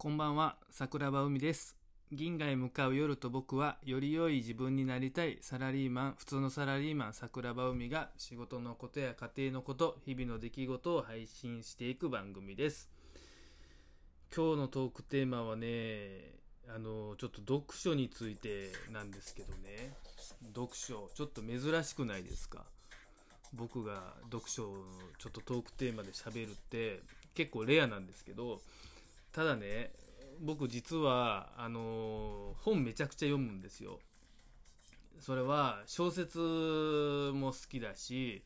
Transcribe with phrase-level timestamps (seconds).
[0.00, 1.76] こんばんは、桜庭海です。
[2.12, 12.88] 銀河へ向かう夜と僕は、より良い自分になりたいサラリーマン、普通のサラリーマン、桜庭海が仕事のことや家庭のこと、日々の出来事を配信していく番組です。
[14.32, 16.36] 今日のトークテーマはね、
[16.72, 19.94] あの、ちょっと読書についてなんですけどね、
[20.54, 22.64] 読書、ちょっと珍しくないですか？
[23.52, 24.76] 僕が読書を
[25.18, 27.00] ちょっとトークテーマで喋るって
[27.34, 28.60] 結構レアなんですけど、
[29.32, 29.92] ただね
[30.40, 34.00] 僕実はあの本めちゃくちゃ読むんですよ。
[35.18, 38.44] それは小説も好きだし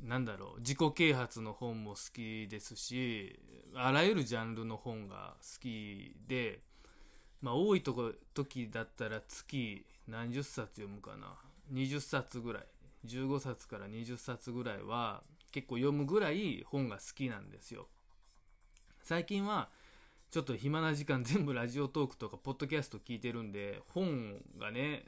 [0.00, 3.36] なんだろう自己啓発の本も好きですし
[3.74, 6.60] あらゆるジャンルの本が好きで
[7.40, 11.34] まあ多いとこ時だったら月何十冊読むかな。
[11.72, 12.62] 20冊ぐらい。
[13.06, 17.88] 15冊から20冊ぐらいは結構読むぐらい本が好きなんですよ。
[19.06, 19.68] 最近は
[20.32, 25.04] ちょっと暇な時間全部ラジオトークとかポッドキャスト聞いてるんで本がね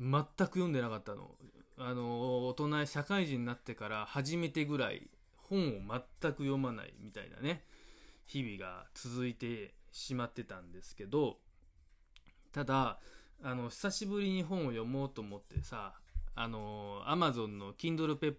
[0.00, 1.30] 全く読んでなかったの。
[1.78, 5.08] あの大人社会人になってから初めてぐらい
[5.48, 7.62] 本を全く読まないみたいなね
[8.26, 11.36] 日々が続いてしまってたんですけど
[12.52, 12.98] ただ
[13.44, 15.92] あの久しぶりに本を読もうと思ってさ
[16.34, 18.34] あの Amazon の Kindle Pepper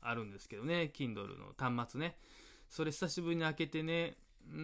[0.00, 2.16] あるんですけどね Kindle の端末ね。
[2.72, 4.16] それ久しぶりに開けてね。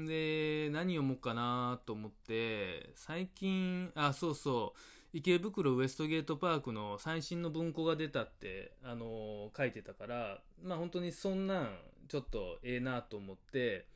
[0.06, 4.80] で何読もうかなと思って最近あそうそう。
[5.12, 13.86] 池袋ウエストゲートパークの最新の文庫が出たってあの書いてたからまあ本当にそんなんちょっとええなと思って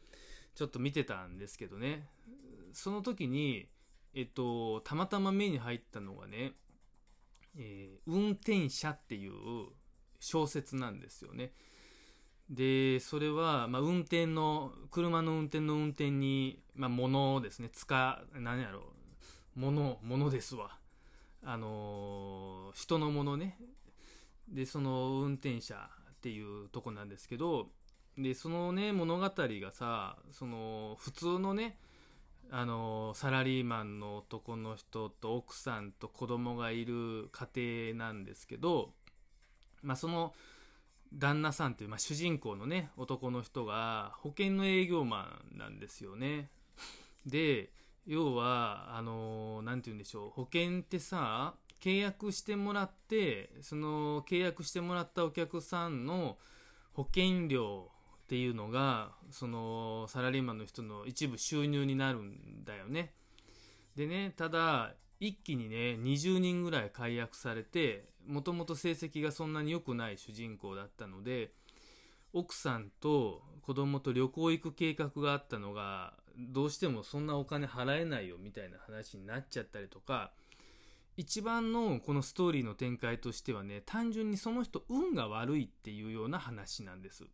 [0.54, 2.06] ちょっと見てたんですけどね。
[2.74, 3.66] その時に
[4.12, 6.52] えっとたまたま目に入ったのがね
[7.56, 9.32] 「えー運転者」っていう
[10.20, 11.54] 小説なんですよね。
[12.50, 18.82] でそれは、まあ、運転の車の運転の運転に、まあ、物ですね使何やろう
[19.60, 20.78] 物物ですわ。
[21.44, 23.58] あのー人のものね。
[24.48, 25.74] でその運転者
[26.10, 27.68] っていうとこなんですけど
[28.18, 31.78] でそのね物語がさその普通のね
[32.50, 38.90] あのーサラリーマンの男の人と奥さんと子供がいる家庭なんですけど
[39.82, 40.34] まあその
[41.12, 46.50] 旦那さんっていう、まあ、主人公のね男の人が保険の営業マンなんですよね。
[47.26, 47.70] で
[48.06, 56.38] 要はあの何て言うんでしょう保険ってさ契約してもらってその契約してもらったお客さんの
[56.92, 57.90] 保険料
[58.24, 63.12] っていうのがそのサラリーマンの人の一部収入になるんだよね。
[63.94, 71.52] でねただ一気にね20人ぐらい解約されてもともと成績がそんなに良くない主人公だったので
[72.32, 80.32] 奥さんと子供と旅行行く計画があったのがどうしてもそんなお金払えないよみたいな話になっちゃったりとか
[81.16, 87.26] 一番のこのストーリーの展開としてはね単純にその人運が悪いっていうような話なんです。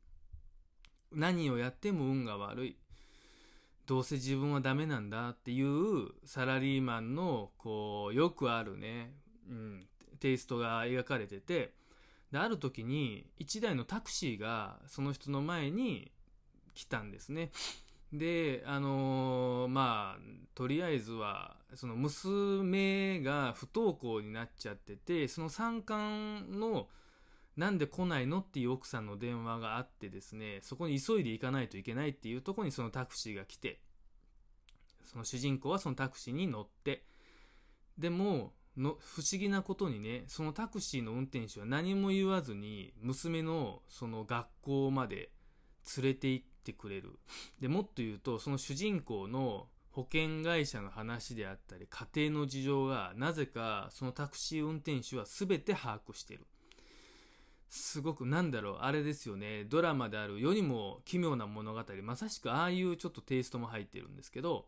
[1.11, 2.77] 何をやっても運が悪い。
[3.89, 9.15] どうせ自分はダメなんだっていうサラリーマンのこうよくあるね、
[9.49, 9.87] うん、
[10.21, 11.73] テイストが描かれてて
[12.31, 16.13] である時に1台のタクシーがその人の前に
[16.75, 17.51] 来たんですね。
[18.13, 20.21] であのーまあ
[20.55, 26.89] とりあえずはその娘が不登校になっちゃっててその参観の
[27.59, 28.39] なんで来ないの？
[28.39, 33.81] っていう奥さんの電話があってですねそこに急いで行かないといけないっていうとこにそのタクシーが来て
[35.05, 37.05] その主人公はそのタクシーに乗って
[37.99, 45.31] でもの不思議なことにねそのタクシーの運転手は何も言わずに娘のその学校まで
[45.97, 47.19] 連れて行ってくれる。
[47.61, 56.47] でもっと言うとその主人公の保険会社の話であったり家庭の事情がなぜかそのタクシー運転手は全て把握してる。
[57.69, 59.65] すごくなんだろうあれですよね。
[59.65, 61.85] ドラマである世にも奇妙な物語。
[62.03, 64.67] まさしくああいうちょっとテイストも入ってるんですけど。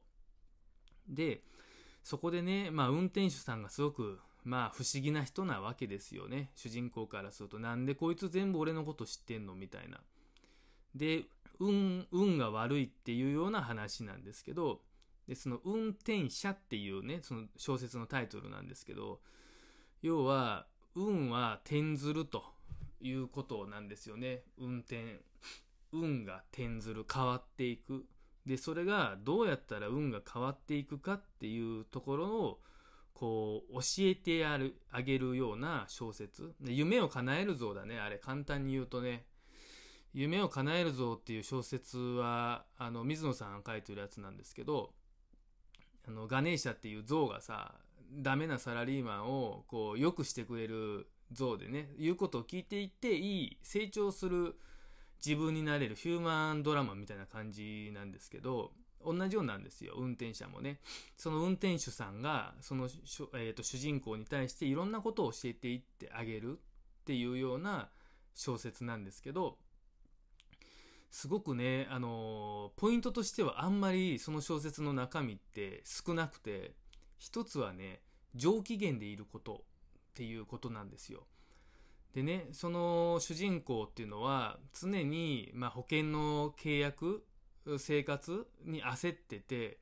[1.08, 1.43] で
[2.02, 6.50] そこでね、まあ、運転手さんがすごくまあ不思議な人なわけですよね。
[6.55, 10.00] 主人公からするとなんでこいつ全部俺のこと知ってんのみたいな。
[10.94, 11.25] で
[11.58, 14.82] 運運が悪いっていうような話なんですけど。
[15.29, 19.20] でその運転者っていうねその小説のタイトルなんですけど。
[20.03, 22.44] 要は運は転ずると。
[23.00, 24.43] いうことなんですよね。
[24.58, 25.20] 運転
[25.93, 28.06] 運が転ずる変わっていく。
[28.47, 32.61] でそれがどうやったら運が変わっていくかっていうところを
[33.12, 36.55] こう教えてやるあげるような小説。
[36.61, 38.19] で夢を叶える像だねあれ。
[38.19, 39.26] 簡単に言うとね。
[40.12, 44.93] 夢を叶えるぞっていう小説は、あの、水野さんが書いてるやつなんですけど、
[46.08, 47.75] あの、ガネーシャっていう像がさ、
[48.12, 54.56] ダメなサラリーマンを、こう、良くしてくれる像でね、言うことを聞いていって、いい、成長する
[55.25, 58.73] 自分になれるヒューマンドラマみたいな感じなんですけど、
[59.05, 60.81] 同じようなんですよ、運転者もね。
[61.17, 62.88] その運転手さんが、その、
[63.35, 66.61] えーと主人公に対していろんなことを教えていってあげるっ
[67.05, 67.91] ていうような
[68.35, 69.59] 小説なんですけど、
[71.11, 76.75] すごくね、あの、ポイントとしてはあんまりその小説の中身って少なくて、
[77.19, 78.00] 一つはね、
[78.35, 79.65] 上機嫌でいること
[80.10, 81.26] っていうことなんですよ。
[82.14, 87.24] でね、その主人公っていうのは常に、まあ、保険の契約、
[87.78, 89.78] 生活に焦ってて、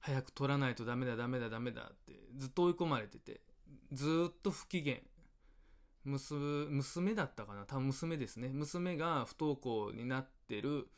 [0.00, 3.40] 早く取らないとダメだダメだダメだってずっと追い込まれてて、
[3.92, 4.96] ずっと不機嫌。
[6.02, 7.66] 娘、娘だったかな？
[7.66, 8.48] 多分娘ですね。
[8.48, 10.88] 娘が不登校になってる、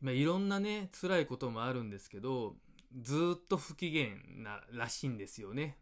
[0.00, 2.54] まあ、いろんなね、辛いこともあるんですけど、
[3.00, 4.10] ずっと不機嫌
[4.44, 5.78] ならしいんですよね。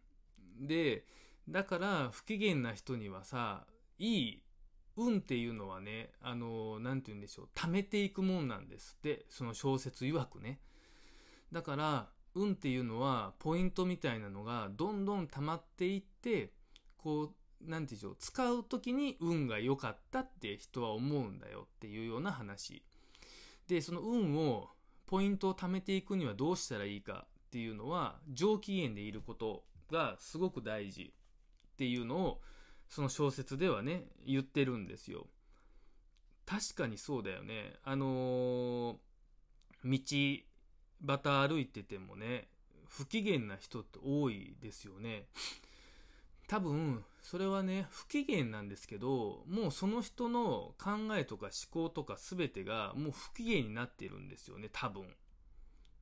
[0.61, 1.05] で、
[1.51, 3.67] だから不機嫌な人にはさ、
[3.99, 4.43] いい
[4.97, 10.61] 運っていうのはね、あの、なんて言うんでしょう、貯めていくもんなんですって、その小説曰くね。
[11.53, 16.53] だから、運っていうのは、ポイントみたいなのが、どんどん溜まっていって、
[16.97, 17.33] こ
[17.65, 22.85] う、なんて言うんでしょう、使う時に運が良かったって人は思うんだよっていうような話。
[23.67, 24.71] で、その運を、
[25.07, 31.13] ポイントを貯めていくにはどうしたらいいかっていうのは、上機嫌でいることがすごく大事
[31.81, 32.41] っていうのを、
[32.91, 35.29] その小説ではね、言ってるんですよ。
[36.45, 37.73] 確かにそうだよね。
[37.85, 40.45] あのー、
[41.07, 42.49] 道端歩いててもね、
[42.87, 45.25] 不機嫌な人って多いですよね。
[46.49, 55.07] 多分、それはね、不機嫌なんですけど、もうその人の考えとか思考とか全てがもう不機嫌になってるんですよね、多分。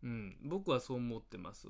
[0.02, 1.68] うん、僕はそう思ってます。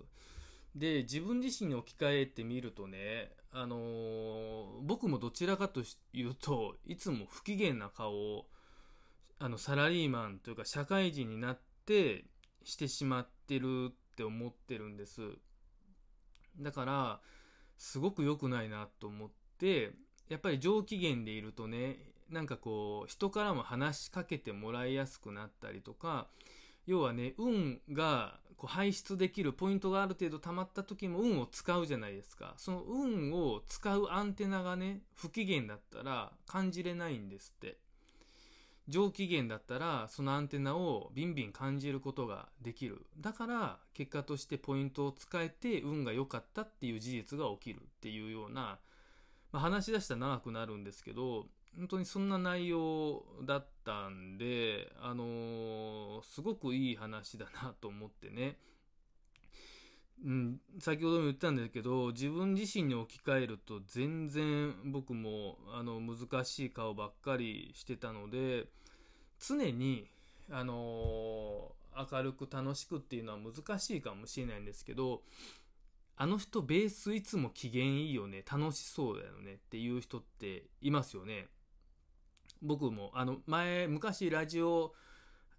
[0.79, 5.83] で、自分自身に置き換えてみるとね、あのー、僕もどちらかと
[6.13, 8.47] いうといつも不機嫌な顔を、
[9.39, 12.25] あの、サラリーマンというか社会人になって
[12.65, 15.23] してしまってるって思ってるんです。
[16.59, 17.21] だから、
[17.77, 19.93] すごく良くないなと思って、
[20.29, 21.99] やっぱり上機嫌でいるとね、
[22.29, 26.29] なんかこう、人からも話しかけてもらいやすくなったりとか、
[26.89, 32.55] 要はね、運がこう排出できるポイントがある程度溜まった時も運を使うじゃないですか。
[32.57, 37.77] その運を使うアンテナがね、不機嫌だったら感じれないんですって。
[38.89, 43.05] 上機嫌だったらそのアンテナをビンビン感じることができる。
[43.21, 48.79] だから結果としてポイントを使えて運が良かったっていう事実が起きるっていうような、
[49.53, 58.59] まあ、話し出したら長くなるんですけど、本当にそんな内容だったんで、あのー、すごくいい話だなと思ってね。
[60.25, 68.67] うん、先ほども言ったんですけど、自分自身に置き換えると全然僕もあの難しい顔ばっかりしてたので、
[69.39, 70.11] 常に、
[70.51, 75.23] あのー、明るく楽しくっていうのは難しいかもしれないんですけど、
[76.17, 81.47] あの人ベースいつも機嫌いいよね、楽しそうだよねっていう人っていますよね。
[82.63, 84.95] 僕も、あの、前、昔ラジオ、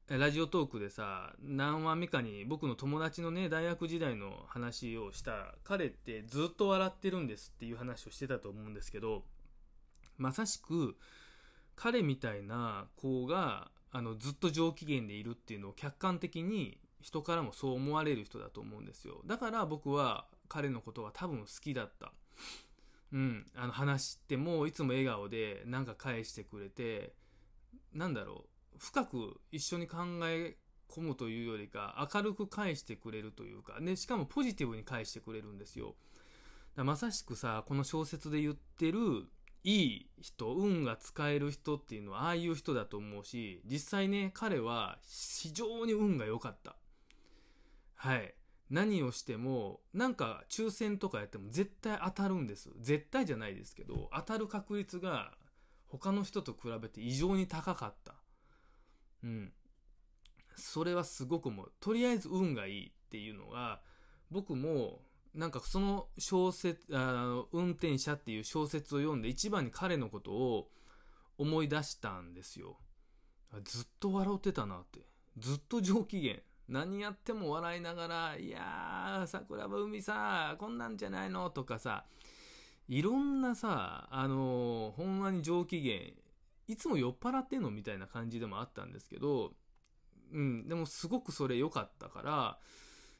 [0.07, 9.23] ラジオトークでさ、何話目かに僕の友達のね、大学時代の話をした、彼ってずっと笑ってるんですっていう話をしてたと思うんですけど、
[10.17, 10.97] まさしく、
[11.75, 19.21] 彼みたいな子が、あの、ずっと上機嫌でいるっていうのを客観的に人からもそう思われる人だと思うんですよ。
[19.25, 22.11] だから僕は彼のことが多分好きだった。
[23.11, 27.13] うん、あの話してもいつも笑顔でなんか返してくれて、
[27.93, 35.95] なんだろう、深く一緒に考え込むというよりか明るく返してくれるというか、ね、しかもポジティブに返してくれるんですよ。
[36.75, 39.27] まさしくさ、この小説で言ってる
[39.63, 46.75] いい人、運が使える人っていうのはああいう人だと思うし、実際ね、彼は非常に運が良かった。
[47.95, 48.33] はい。
[48.69, 52.69] 何をしても、なんか抽選とかやっても絶対当たるんです。
[52.79, 55.33] 絶対じゃないですけど、当たる確率が
[55.87, 58.13] 他の人と比べて異常に高かった。
[59.23, 59.53] うん。
[60.55, 61.71] それはすごく思う。
[61.79, 63.81] とりあえず運がいいっていうのが、
[64.29, 65.01] 僕も、
[65.33, 70.69] なんかその小説、あの、運転者っていう小説を読んで一番に彼のことを
[71.37, 72.77] 思い出したんですよ。
[73.63, 74.99] ずっと笑ってたなって。
[75.37, 76.35] ずっと上機嫌。
[76.69, 82.05] 何やっても笑いながら、いやー、桜庭海さ、こんなんじゃないのとかさ、
[82.87, 85.99] いろんなさ、あのー、ほんまに上機嫌、
[86.67, 89.53] いつも酔っ払ってんのみたいな感じでもあったんですけど、
[90.31, 92.59] うん、でもすごくそれ良かったから、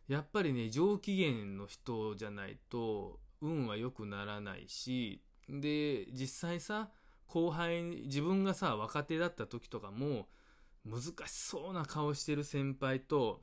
[0.08, 6.92] やっぱりね、上機嫌の人じゃないと、運は良くならないし、で、実際さ、
[7.26, 10.28] 後輩、自分がさ、若手だった時とかも、
[10.90, 13.42] 難しそうな顔してる先輩と、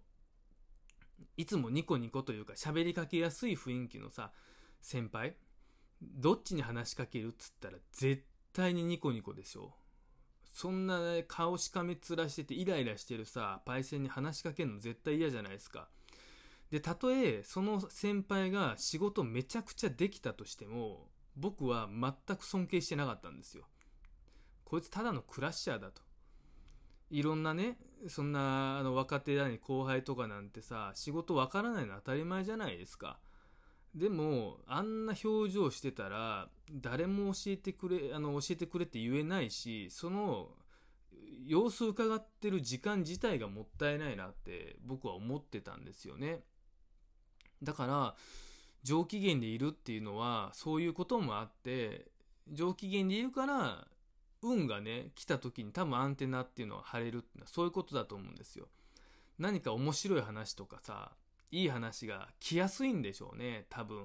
[1.37, 4.33] いつもニコニコというか喋りかけやすい雰囲気のさ、
[4.81, 5.37] 先輩
[6.03, 9.75] どっちに話しかけるっつったら絶対にニコニコでしょ。
[10.45, 15.89] そんな、顔しかめ面しててイライラしてるさ、パイセンに話しかけるの絶対嫌じゃないですか。
[16.71, 23.65] で、たとえその先輩が仕事めちゃくちゃできたとしても、僕は全く尊敬してなかったんですよ。
[24.65, 26.06] こいつただのクラッシャーだと。
[27.11, 33.19] いろんなね、そんなあの若手だに後輩とかなんてさ、仕事わからないの当たり前じゃないですか。
[33.95, 40.51] でも、あんな表情してたら、誰も教えてくれ、あの、教えてくれって言えないし、その、
[41.47, 46.43] 様子を伺ってる時間自体がもったいないなって僕は思ってたんですよね。
[47.63, 48.17] だから、
[48.83, 52.11] 上機嫌でいるっていうのは、そういうこともあって、
[52.53, 53.89] 上機嫌でいるから、
[54.43, 58.69] 運がね、来た時に多分アンテナっていうのは張れるってのはそういうことだと思うんですよ。
[59.39, 61.13] 何か面白い話とかさ、
[61.51, 64.05] いい話が来やすいんでしょうね、多分。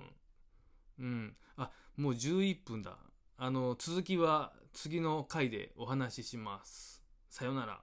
[0.99, 1.35] うん。
[1.57, 2.97] あ、もう11分だ。
[3.37, 7.01] あの、続きは次の回でお話しします。
[7.29, 7.81] さよなら。